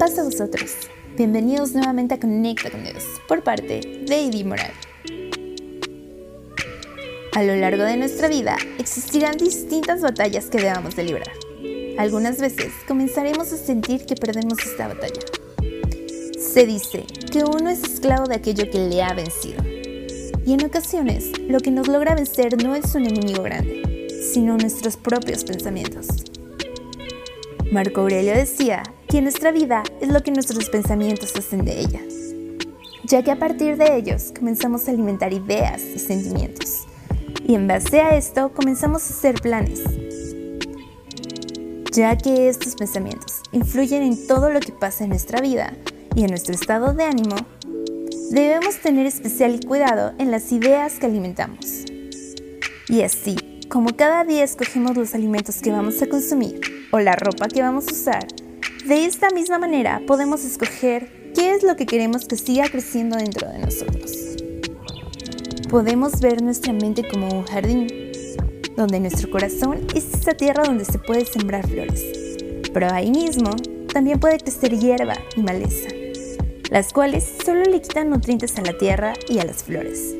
[0.00, 0.70] pasa a vosotros?
[1.18, 4.70] Bienvenidos nuevamente a Conecta con Dios por parte de Eddie Moral.
[7.34, 11.30] A lo largo de nuestra vida existirán distintas batallas que debamos de librar.
[11.98, 15.20] Algunas veces comenzaremos a sentir que perdemos esta batalla.
[16.38, 19.62] Se dice que uno es esclavo de aquello que le ha vencido.
[20.46, 24.96] Y en ocasiones lo que nos logra vencer no es un enemigo grande, sino nuestros
[24.96, 26.06] propios pensamientos.
[27.70, 32.00] Marco Aurelio decía que nuestra vida es lo que nuestros pensamientos hacen de ella,
[33.02, 36.86] ya que a partir de ellos comenzamos a alimentar ideas y sentimientos,
[37.44, 39.82] y en base a esto comenzamos a hacer planes,
[41.92, 45.74] ya que estos pensamientos influyen en todo lo que pasa en nuestra vida
[46.14, 47.34] y en nuestro estado de ánimo,
[48.30, 51.84] debemos tener especial cuidado en las ideas que alimentamos.
[52.88, 53.34] Y así,
[53.68, 56.60] como cada día escogemos los alimentos que vamos a consumir,
[56.92, 58.26] o la ropa que vamos a usar.
[58.86, 63.48] De esta misma manera podemos escoger qué es lo que queremos que siga creciendo dentro
[63.48, 64.12] de nosotros.
[65.68, 67.88] Podemos ver nuestra mente como un jardín,
[68.76, 72.02] donde nuestro corazón es esa tierra donde se puede sembrar flores.
[72.72, 73.50] Pero ahí mismo
[73.92, 75.90] también puede crecer hierba y maleza,
[76.70, 80.14] las cuales solo le quitan nutrientes a la tierra y a las flores.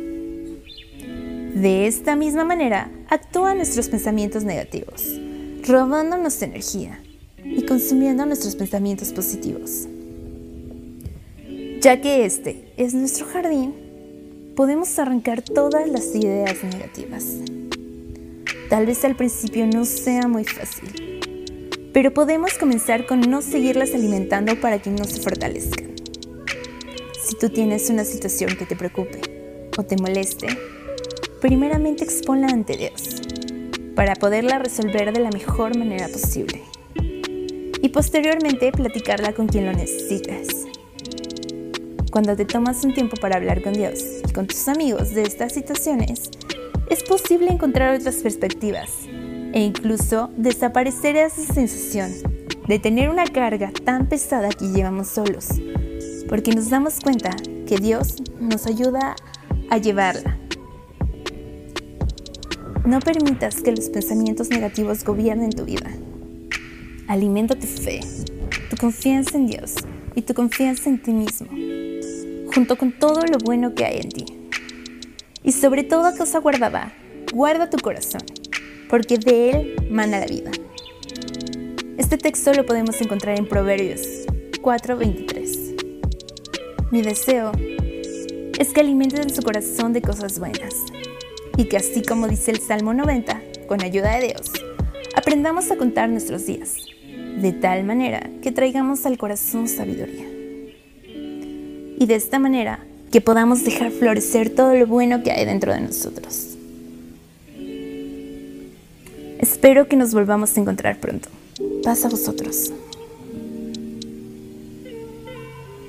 [1.54, 5.02] De esta misma manera actúan nuestros pensamientos negativos
[5.66, 7.00] robándonos energía
[7.70, 9.86] consumiendo nuestros pensamientos positivos.
[11.80, 13.72] Ya que este es nuestro jardín,
[14.56, 17.36] podemos arrancar todas las ideas negativas.
[18.68, 21.20] Tal vez al principio no sea muy fácil,
[21.92, 25.92] pero podemos comenzar con no seguirlas alimentando para que no se fortalezcan.
[27.22, 29.20] Si tú tienes una situación que te preocupe
[29.78, 30.48] o te moleste,
[31.40, 33.22] primeramente exponla ante Dios
[33.94, 36.62] para poderla resolver de la mejor manera posible.
[37.82, 40.66] Y posteriormente platicarla con quien lo necesites.
[42.10, 45.52] Cuando te tomas un tiempo para hablar con Dios y con tus amigos de estas
[45.52, 46.30] situaciones,
[46.88, 48.90] es posible encontrar otras perspectivas
[49.52, 52.10] e incluso desaparecer esa sensación
[52.66, 55.48] de tener una carga tan pesada que llevamos solos,
[56.28, 57.30] porque nos damos cuenta
[57.66, 59.16] que Dios nos ayuda
[59.70, 60.40] a llevarla
[62.90, 65.90] no permitas que los pensamientos negativos gobiernen tu vida.
[67.10, 67.98] Alimenta tu fe,
[68.70, 69.74] tu confianza en Dios
[70.14, 71.48] y tu confianza en ti mismo,
[72.54, 74.26] junto con todo lo bueno que hay en ti.
[75.42, 76.92] Y sobre toda cosa guardada,
[77.32, 78.20] guarda tu corazón,
[78.88, 80.52] porque de él mana la vida.
[81.98, 84.02] Este texto lo podemos encontrar en Proverbios
[84.62, 85.74] 4:23.
[86.92, 87.50] Mi deseo
[88.56, 90.76] es que alimenten su corazón de cosas buenas
[91.56, 94.52] y que así como dice el Salmo 90, con ayuda de Dios,
[95.16, 96.76] aprendamos a contar nuestros días,
[97.40, 100.26] de tal manera que traigamos al corazón sabiduría.
[101.98, 105.80] Y de esta manera que podamos dejar florecer todo lo bueno que hay dentro de
[105.80, 106.56] nosotros.
[109.38, 111.28] Espero que nos volvamos a encontrar pronto.
[111.82, 112.72] Paz a vosotros.